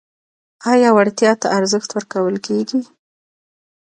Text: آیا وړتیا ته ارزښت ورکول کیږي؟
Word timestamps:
آیا 0.71 0.89
وړتیا 0.97 1.31
ته 1.41 1.47
ارزښت 1.57 1.89
ورکول 1.93 2.35
کیږي؟ 2.45 2.81